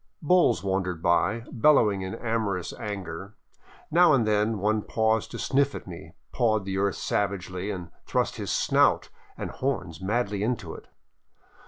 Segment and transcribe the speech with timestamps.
[0.23, 3.35] Bulls wandered by, bellowing in amorous anger.
[3.91, 8.37] Now and then one paused to sniff at me, pawed the earth savagely, and thrust
[8.37, 10.87] his snout and horns madly into it.